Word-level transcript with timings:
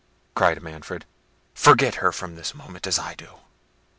cried 0.33 0.59
Manfred. 0.63 1.05
"Forget 1.53 1.93
her 2.01 2.11
from 2.11 2.33
this 2.35 2.55
moment, 2.55 2.87
as 2.87 2.97
I 2.97 3.13
do. 3.13 3.35